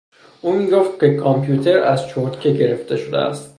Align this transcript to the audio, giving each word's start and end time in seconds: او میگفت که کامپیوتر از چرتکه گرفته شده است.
او 0.41 0.51
میگفت 0.53 0.99
که 0.99 1.13
کامپیوتر 1.15 1.79
از 1.79 2.07
چرتکه 2.07 2.51
گرفته 2.51 2.97
شده 2.97 3.17
است. 3.17 3.49